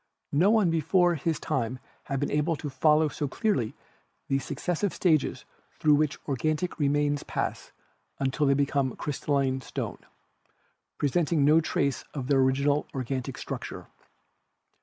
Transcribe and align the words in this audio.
No 0.31 0.49
one 0.49 0.71
before 0.71 1.13
his 1.13 1.39
day 1.39 1.77
had 2.05 2.19
been 2.19 2.31
able 2.31 2.55
to 2.55 2.71
follow 2.71 3.07
so 3.07 3.27
clearly 3.27 3.75
the 4.29 4.39
successive 4.39 4.95
stages 4.95 5.45
through 5.73 5.93
which 5.93 6.17
organic 6.27 6.79
re 6.79 6.89
mains 6.89 7.21
pass 7.21 7.71
until 8.17 8.47
they 8.47 8.55
become 8.55 8.95
crystalline 8.95 9.61
stone, 9.61 9.99
presenting 10.97 11.45
no 11.45 11.59
trace 11.61 12.03
of 12.15 12.25
their 12.29 12.39
original 12.39 12.87
organic 12.95 13.37
structure. 13.37 13.89